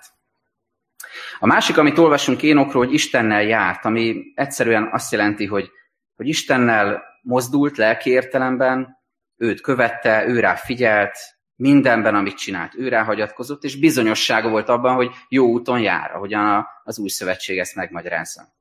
[1.38, 5.70] A másik, amit olvasunk Énokról, hogy Istennel járt, ami egyszerűen azt jelenti, hogy,
[6.14, 8.98] hogy Istennel mozdult lelki értelemben,
[9.36, 11.18] őt követte, ő rá figyelt,
[11.56, 16.66] mindenben, amit csinált, ő rá hagyatkozott, és bizonyossága volt abban, hogy jó úton jár, ahogyan
[16.84, 18.54] az új szövetség ezt megmagyarázza.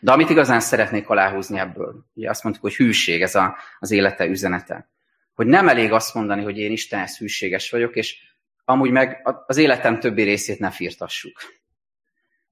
[0.00, 4.24] De amit igazán szeretnék aláhúzni ebből, ugye azt mondtuk, hogy hűség, ez a, az élete
[4.26, 4.90] üzenete.
[5.34, 8.16] Hogy nem elég azt mondani, hogy én Istenhez hűséges vagyok, és
[8.64, 11.36] amúgy meg az életem többi részét ne firtassuk.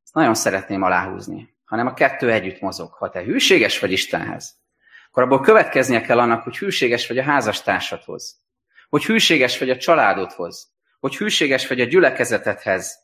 [0.04, 2.92] Ezt nagyon szeretném aláhúzni, hanem a kettő együtt mozog.
[2.92, 4.54] Ha te hűséges vagy Istenhez,
[5.08, 8.45] akkor abból következnie kell annak, hogy hűséges vagy a házastársadhoz,
[8.96, 12.98] hogy hűséges vagy a családodhoz, hogy hűséges vagy a gyülekezetedhez,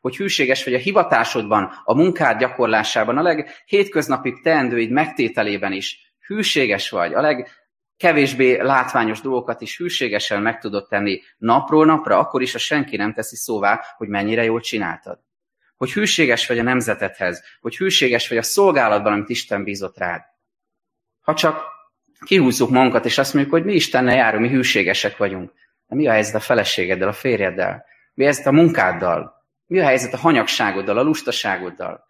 [0.00, 7.14] hogy hűséges vagy a hivatásodban, a munkád gyakorlásában, a leghétköznapi teendőid megtételében is hűséges vagy,
[7.14, 12.96] a legkevésbé látványos dolgokat is hűségesen meg tudod tenni napról napra, akkor is, ha senki
[12.96, 15.18] nem teszi szóvá, hogy mennyire jól csináltad.
[15.76, 20.22] Hogy hűséges vagy a nemzetedhez, hogy hűséges vagy a szolgálatban, amit Isten bízott rád.
[21.20, 21.73] Ha csak
[22.24, 25.52] kihúzzuk magunkat, és azt mondjuk, hogy mi Istennel járunk, mi hűségesek vagyunk.
[25.86, 27.84] De mi a helyzet a feleségeddel, a férjeddel?
[28.14, 29.44] Mi a helyzet a munkáddal?
[29.66, 32.06] Mi a helyzet a hanyagságoddal, a lustaságoddal?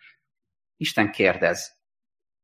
[0.76, 1.72] Isten kérdez.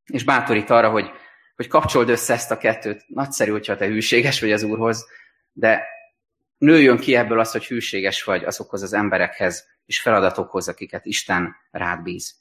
[0.04, 1.10] És bátorít arra, hogy,
[1.56, 3.04] hogy kapcsold össze ezt a kettőt.
[3.06, 5.06] Nagyszerű, hogyha te hűséges vagy az Úrhoz,
[5.52, 5.86] de
[6.58, 12.02] nőjön ki ebből az, hogy hűséges vagy azokhoz az emberekhez és feladatokhoz, akiket Isten rád
[12.02, 12.34] bíz.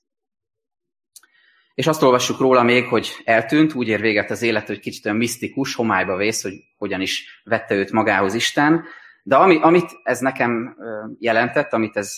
[1.80, 5.18] És azt olvassuk róla még, hogy eltűnt, úgy ér véget az élet, hogy kicsit olyan
[5.18, 8.84] misztikus, homályba vész, hogy hogyan is vette őt magához Isten.
[9.24, 10.78] De ami, amit ez nekem
[11.20, 12.18] jelentett, amit ez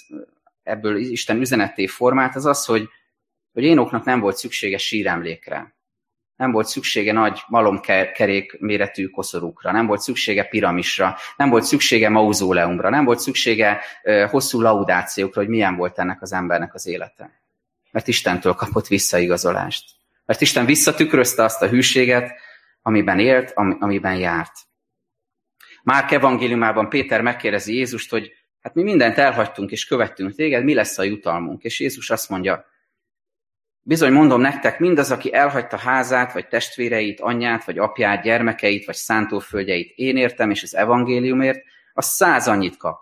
[0.63, 2.89] ebből Isten üzenetté formált, az az, hogy,
[3.53, 5.75] hogy Énoknak nem volt szüksége síremlékre.
[6.35, 12.89] Nem volt szüksége nagy malomkerék méretű koszorúkra, nem volt szüksége piramisra, nem volt szüksége mauzóleumra,
[12.89, 13.81] nem volt szüksége
[14.29, 17.40] hosszú laudációkra, hogy milyen volt ennek az embernek az élete
[17.91, 19.89] mert Istentől kapott visszaigazolást.
[20.25, 22.31] Mert Isten visszatükrözte azt a hűséget,
[22.81, 24.53] amiben élt, amiben járt.
[25.83, 30.97] Márk evangéliumában Péter megkérdezi Jézust, hogy hát mi mindent elhagytunk és követtünk téged, mi lesz
[30.97, 31.63] a jutalmunk?
[31.63, 32.65] És Jézus azt mondja,
[33.81, 39.93] bizony mondom nektek, mindaz, aki elhagyta házát, vagy testvéreit, anyját, vagy apját, gyermekeit, vagy szántóföldjeit
[39.95, 42.99] én értem, és az evangéliumért, az száz annyit kap.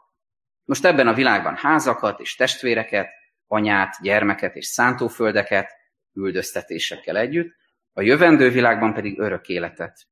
[0.65, 3.09] Most ebben a világban házakat és testvéreket,
[3.51, 5.71] anyát, gyermeket és szántóföldeket
[6.13, 7.55] üldöztetésekkel együtt,
[7.93, 10.07] a jövendő világban pedig örök életet.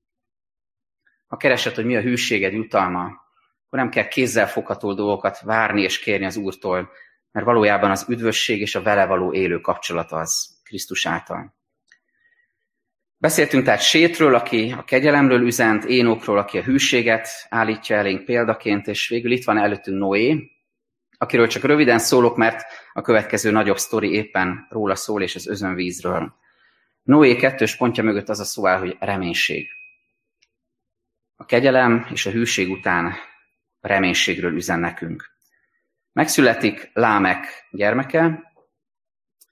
[1.28, 3.04] Ha keresed, hogy mi a hűséged jutalma,
[3.66, 6.92] akkor nem kell kézzel fogható dolgokat várni és kérni az Úrtól,
[7.32, 11.56] mert valójában az üdvösség és a vele való élő kapcsolat az Krisztus által.
[13.18, 19.08] Beszéltünk tehát Sétről, aki a kegyelemről üzent, Énokról, aki a hűséget állítja elénk példaként, és
[19.08, 20.52] végül itt van előttünk Noé,
[21.18, 26.36] akiről csak röviden szólok, mert a következő nagyobb sztori éppen róla szól, és az özönvízről.
[27.04, 29.70] Noé kettős pontja mögött az a szó áll, hogy reménység.
[31.36, 33.14] A kegyelem és a hűség után
[33.82, 35.32] reménységről üzen nekünk.
[36.12, 38.52] Megszületik Lámek gyermeke,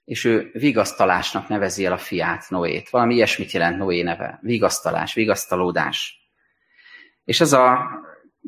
[0.04, 2.90] és ő vigasztalásnak nevezi el a fiát, Noét.
[2.90, 4.38] Valami ilyesmit jelent Noé neve.
[4.42, 6.28] Vigasztalás, vigasztalódás.
[7.24, 7.90] És ez a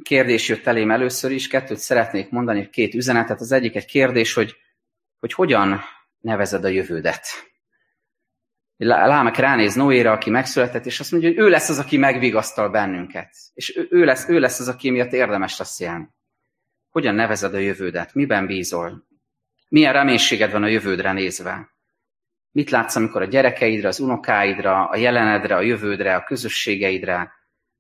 [0.02, 3.40] kérdés jött elém először is, kettőt szeretnék mondani, két üzenetet.
[3.40, 4.56] Az egyik egy kérdés, hogy,
[5.18, 5.80] hogy hogyan
[6.20, 7.26] nevezed a jövődet.
[8.76, 13.34] Lámek ránéz Noéra, aki megszületett, és azt mondja, hogy ő lesz az, aki megvigasztal bennünket.
[13.54, 16.14] És ő, lesz, ő lesz az, aki miatt érdemes lesz ilyen.
[16.90, 18.14] Hogyan nevezed a jövődet?
[18.14, 19.06] Miben bízol?
[19.68, 21.68] Milyen reménységed van a jövődre nézve?
[22.50, 27.32] Mit látsz, amikor a gyerekeidre, az unokáidra, a jelenedre, a jövődre, a közösségeidre,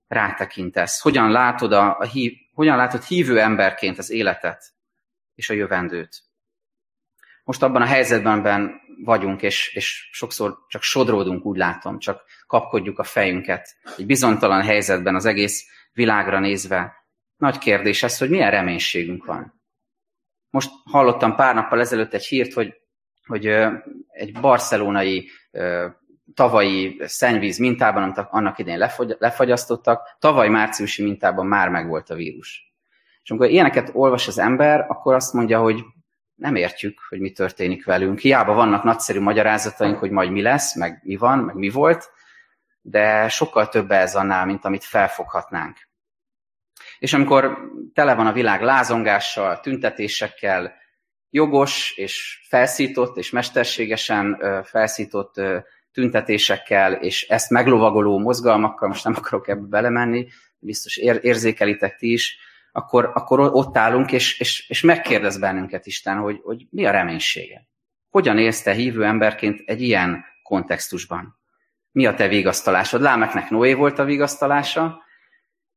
[0.08, 4.72] rátekintesz, hogyan látod, a, a hív, hogyan látod hívő emberként az életet
[5.34, 6.22] és a jövendőt.
[7.44, 13.04] Most abban a helyzetben vagyunk, és, és sokszor csak sodródunk, úgy látom, csak kapkodjuk a
[13.04, 13.76] fejünket.
[13.96, 16.92] Egy bizonytalan helyzetben az egész világra nézve.
[17.36, 19.62] Nagy kérdés ez, hogy milyen reménységünk van.
[20.50, 22.74] Most hallottam pár nappal ezelőtt egy hírt, hogy,
[23.26, 23.46] hogy
[24.08, 25.30] egy barcelonai
[26.34, 32.72] tavalyi szennyvíz mintában, amit annak idején lefogy, lefagyasztottak, tavaly márciusi mintában már megvolt a vírus.
[33.22, 35.84] És amikor ilyeneket olvas az ember, akkor azt mondja, hogy
[36.34, 38.18] nem értjük, hogy mi történik velünk.
[38.18, 42.10] Hiába vannak nagyszerű magyarázataink, hogy majd mi lesz, meg mi van, meg mi volt,
[42.80, 45.76] de sokkal több ez annál, mint amit felfoghatnánk.
[46.98, 47.58] És amikor
[47.94, 50.72] tele van a világ lázongással, tüntetésekkel,
[51.30, 55.40] jogos és felszított és mesterségesen felszított
[55.98, 62.38] tüntetésekkel, és ezt meglovagoló mozgalmakkal, most nem akarok ebbe belemenni, biztos érzékelitek ti is,
[62.72, 67.66] akkor, akkor ott állunk, és, és, és megkérdez bennünket Isten, hogy, hogy mi a reménysége.
[68.08, 71.38] Hogyan élsz te hívő emberként egy ilyen kontextusban?
[71.92, 73.00] Mi a te vigasztalásod?
[73.00, 75.02] Lámeknek Noé volt a vigasztalása,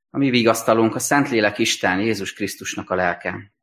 [0.09, 3.53] a mi vigasztalunk a Szentlélek Isten, Jézus Krisztusnak a lelke.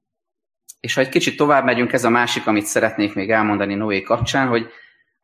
[0.81, 4.49] És ha egy kicsit tovább megyünk, ez a másik, amit szeretnék még elmondani Noé kapcsán,
[4.49, 4.71] hogy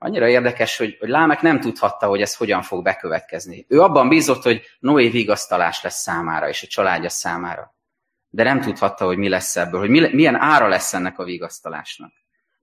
[0.04, 3.66] annyira érdekes, hogy, hogy Lámek nem tudhatta, hogy ez hogyan fog bekövetkezni.
[3.68, 7.74] Ő abban bízott, hogy Noé vigasztalás lesz számára és a családja számára.
[8.28, 12.12] De nem tudhatta, hogy mi lesz ebből, hogy milyen ára lesz ennek a vigasztalásnak.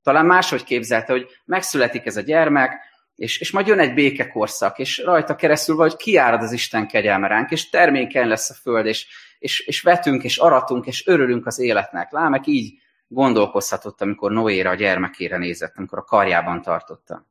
[0.01, 2.73] Talán máshogy képzelte, hogy megszületik ez a gyermek,
[3.15, 7.51] és, és majd jön egy békekorszak, és rajta keresztül vagy kiárad az Isten kegyelme ránk,
[7.51, 9.07] és termékeny lesz a föld, és,
[9.39, 12.11] és, és vetünk, és aratunk, és örülünk az életnek.
[12.11, 12.73] Lámek így
[13.07, 17.30] gondolkozhatott, amikor Noéra a gyermekére nézett, amikor a karjában tartotta.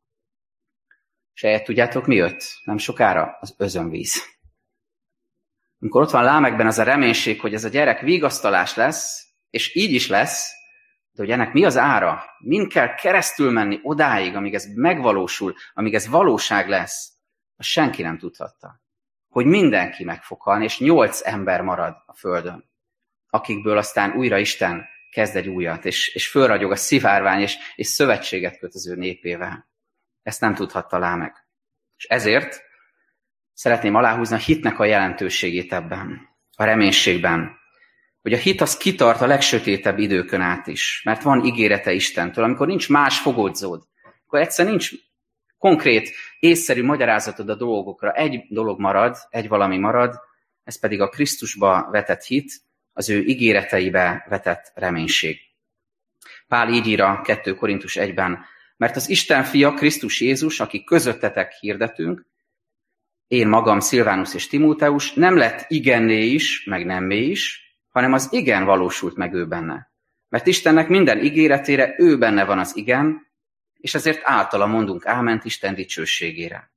[1.40, 2.61] És eljött, tudjátok, mi jött?
[2.64, 3.37] Nem sokára?
[3.40, 4.22] Az özönvíz.
[5.79, 9.92] Amikor ott van Lámekben az a reménység, hogy ez a gyerek vigasztalás lesz, és így
[9.92, 10.53] is lesz,
[11.11, 12.24] de hogy ennek mi az ára?
[12.38, 17.12] Min kell keresztül menni odáig, amíg ez megvalósul, amíg ez valóság lesz?
[17.57, 18.81] Azt senki nem tudhatta.
[19.29, 22.70] Hogy mindenki meg fog halni, és nyolc ember marad a földön,
[23.31, 28.59] akikből aztán újra Isten kezd egy újat, és, és fölragyog a szivárvány, és, és szövetséget
[28.59, 29.69] köt az ő népével.
[30.22, 31.46] Ezt nem tudhatta Lámek.
[31.96, 32.62] És ezért
[33.52, 37.59] szeretném aláhúzni a hitnek a jelentőségét ebben, a reménységben,
[38.22, 42.66] hogy a hit az kitart a legsötétebb időkön át is, mert van ígérete Istentől, amikor
[42.66, 43.83] nincs más fogodzód,
[44.26, 44.90] akkor egyszer nincs
[45.59, 48.12] konkrét, észszerű magyarázatod a dolgokra.
[48.12, 50.20] Egy dolog marad, egy valami marad,
[50.64, 52.52] ez pedig a Krisztusba vetett hit,
[52.92, 55.38] az ő ígéreteibe vetett reménység.
[56.48, 58.44] Pál így ír a 2 Korintus 1-ben,
[58.80, 62.26] mert az Isten fia, Krisztus Jézus, aki közöttetek hirdetünk,
[63.26, 68.64] én magam, Szilvánus és Timóteus, nem lett igenné is, meg nemmé is, hanem az igen
[68.64, 69.90] valósult meg ő benne.
[70.28, 73.26] Mert Istennek minden ígéretére ő benne van az igen,
[73.74, 76.72] és ezért általa mondunk áment Isten dicsőségére.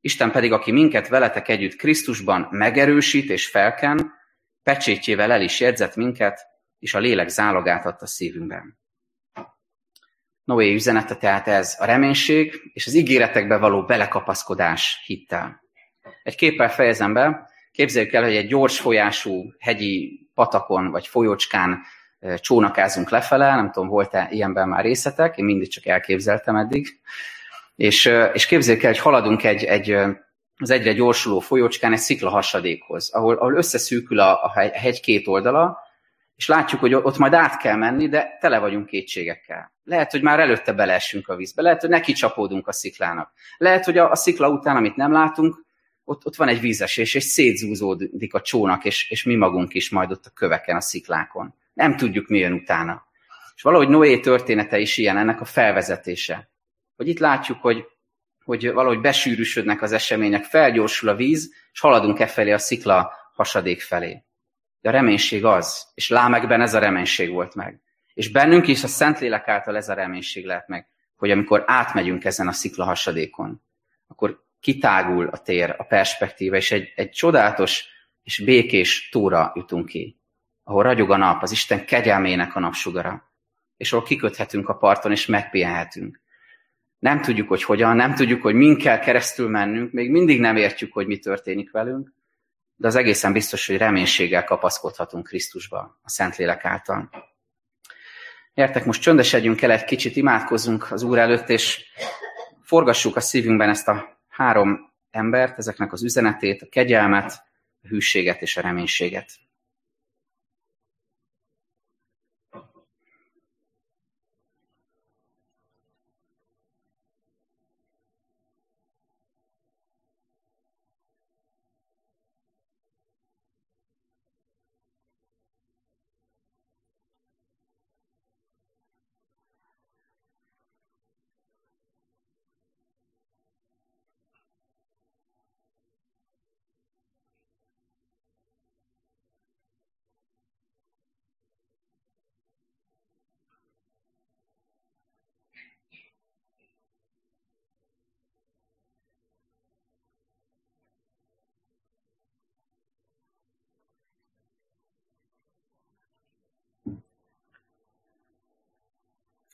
[0.00, 4.12] Isten pedig, aki minket veletek együtt Krisztusban megerősít és felken,
[4.62, 6.46] pecsétjével el is jegyzett minket,
[6.78, 8.77] és a lélek zálogát adta szívünkben.
[10.48, 15.62] Noé üzenete tehát ez a reménység és az ígéretekbe való belekapaszkodás hittel.
[16.22, 21.82] Egy képpel fejezem be, képzeljük el, hogy egy gyors folyású hegyi patakon vagy folyócskán
[22.36, 27.00] csónakázunk lefele, nem tudom, volt-e ilyenben már részletek, én mindig csak elképzeltem eddig.
[27.76, 29.90] És, és képzeljük el, hogy haladunk egy, egy,
[30.56, 35.78] az egyre gyorsuló folyócskán egy szikla hasadékhoz, ahol, ahol összeszűkül a, a hegy két oldala,
[36.38, 39.72] és látjuk, hogy ott majd át kell menni, de tele vagyunk kétségekkel.
[39.84, 43.32] Lehet, hogy már előtte beleessünk a vízbe, lehet, hogy neki csapódunk a sziklának.
[43.56, 45.64] Lehet, hogy a, a szikla után, amit nem látunk,
[46.04, 50.10] ott, ott van egy vízesés, és szétzúzódik a csónak, és, és mi magunk is majd
[50.10, 51.54] ott a köveken, a sziklákon.
[51.72, 53.06] Nem tudjuk, mi jön utána.
[53.56, 56.50] És valahogy Noé története is ilyen, ennek a felvezetése.
[56.96, 57.84] Hogy itt látjuk, hogy,
[58.44, 63.80] hogy valahogy besűrűsödnek az események, felgyorsul a víz, és haladunk e felé a szikla hasadék
[63.80, 64.22] felé.
[64.80, 67.80] De a reménység az, és Lámekben ez a reménység volt meg.
[68.14, 72.48] És bennünk is a Szentlélek által ez a reménység lehet meg, hogy amikor átmegyünk ezen
[72.48, 73.62] a szikla hasadékon,
[74.06, 77.84] akkor kitágul a tér, a perspektíva, és egy, egy csodálatos
[78.22, 80.20] és békés túra jutunk ki,
[80.64, 83.32] ahol ragyog a nap, az Isten kegyelmének a napsugara,
[83.76, 86.20] és ahol kiköthetünk a parton, és megpihenhetünk.
[86.98, 90.92] Nem tudjuk, hogy hogyan, nem tudjuk, hogy min kell keresztül mennünk, még mindig nem értjük,
[90.92, 92.12] hogy mi történik velünk,
[92.78, 97.10] de az egészen biztos, hogy reménységgel kapaszkodhatunk Krisztusba, a Szentlélek által.
[98.54, 101.84] Értek, most csöndesedjünk el egy kicsit, imádkozzunk az Úr előtt, és
[102.62, 107.32] forgassuk a szívünkben ezt a három embert, ezeknek az üzenetét, a kegyelmet,
[107.82, 109.30] a hűséget és a reménységet.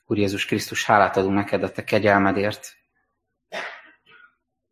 [0.07, 2.77] Úr Jézus Krisztus, hálát adunk neked a te kegyelmedért.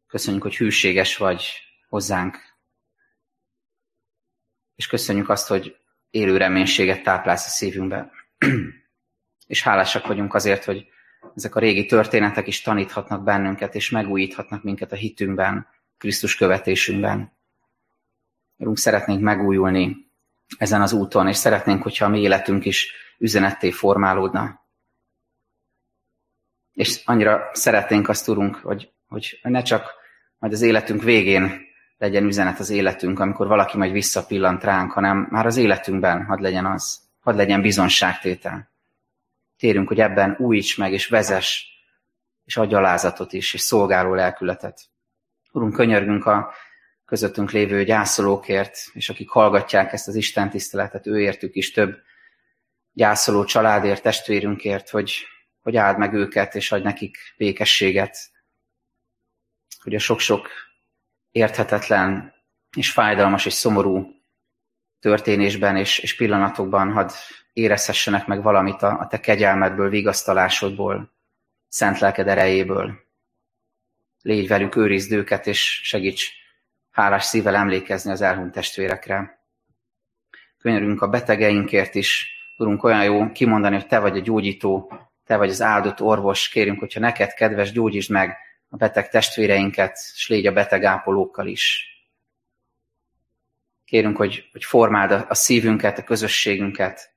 [0.06, 1.52] Köszönjük, hogy hűséges vagy
[1.88, 2.38] hozzánk.
[4.74, 5.76] És köszönjük azt, hogy
[6.10, 8.10] élő reménységet táplálsz a szívünkbe.
[9.46, 10.86] és hálásak vagyunk azért, hogy
[11.34, 15.66] ezek a régi történetek is taníthatnak bennünket, és megújíthatnak minket a hitünkben,
[15.98, 17.32] Krisztus követésünkben.
[18.56, 20.10] Urunk, szeretnénk megújulni
[20.58, 24.61] ezen az úton, és szeretnénk, hogyha a mi életünk is üzenetté formálódna.
[26.72, 29.94] És annyira szeretnénk azt, Urunk, hogy, hogy ne csak
[30.38, 31.60] majd az életünk végén
[31.98, 36.66] legyen üzenet az életünk, amikor valaki majd visszapillant ránk, hanem már az életünkben hadd legyen
[36.66, 38.70] az, hadd legyen bizonságtétel.
[39.56, 41.66] Kérünk, hogy ebben újíts meg, és vezes,
[42.44, 44.80] és adj alázatot is, és szolgáló lelkületet.
[45.52, 46.52] Urunk, könyörgünk a
[47.04, 51.96] közöttünk lévő gyászolókért, és akik hallgatják ezt az Isten tiszteletet, őértük is több
[52.92, 55.12] gyászoló családért, testvérünkért, hogy,
[55.62, 58.30] hogy áld meg őket, és adj nekik békességet,
[59.82, 60.48] hogy a sok-sok
[61.30, 62.34] érthetetlen
[62.76, 64.20] és fájdalmas és szomorú
[65.00, 67.10] történésben és, és pillanatokban hadd
[67.52, 71.12] érezhessenek meg valamit a, a te kegyelmedből, vigasztalásodból,
[71.68, 73.00] szent lelked erejéből.
[74.22, 76.30] Légy velük, őrizd őket, és segíts
[76.90, 79.40] hálás szívvel emlékezni az elhunyt testvérekre.
[80.58, 84.92] Könyörünk a betegeinkért is, Urunk, olyan jó kimondani, hogy Te vagy a gyógyító,
[85.32, 88.36] Te vagy az áldott orvos, kérünk, hogyha neked kedves, gyógyítsd meg
[88.68, 91.86] a beteg testvéreinket, és légy a beteg ápolókkal is.
[93.84, 97.14] Kérünk, hogy, hogy formáld a, szívünket, a közösségünket,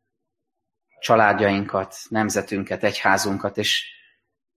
[0.99, 3.85] családjainkat, nemzetünket, egyházunkat, és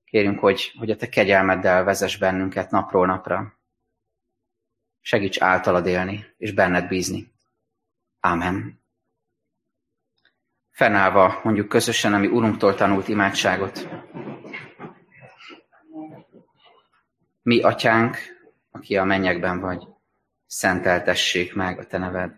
[0.04, 3.58] kérünk, hogy, hogy a Te kegyelmeddel vezess bennünket napról napra.
[5.00, 7.32] Segíts általad élni, és benned bízni.
[8.20, 8.80] Ámen.
[10.78, 13.88] Fennállva mondjuk közösen, ami Urunktól tanult imádságot.
[17.42, 18.16] Mi, Atyánk,
[18.70, 19.82] aki a mennyekben vagy,
[20.46, 22.32] szenteltessék meg a Te neved.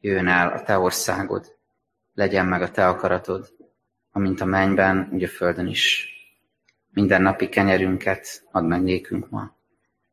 [0.00, 1.56] Jöjjön el a Te országod,
[2.14, 3.54] legyen meg a Te akaratod,
[4.12, 6.08] amint a mennyben, úgy a földön is.
[6.90, 9.56] Minden napi kenyerünket add meg nékünk ma,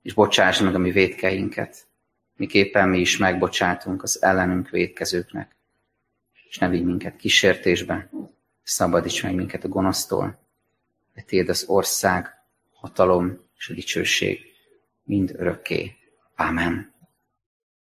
[0.02, 1.88] és bocsáss meg a mi védkeinket,
[2.36, 5.58] miképpen mi is megbocsátunk az ellenünk védkezőknek.
[6.50, 8.10] És ne vigy minket kísértésbe,
[8.64, 10.40] szabadíts meg minket a gonosztól,
[11.14, 12.28] de Téd az ország,
[12.74, 14.40] hatalom és a dicsőség
[15.04, 15.96] mind örökké.
[16.36, 16.94] Amen.